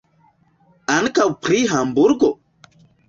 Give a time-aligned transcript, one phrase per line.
[0.95, 2.33] Ankaŭ pri Hamburgo?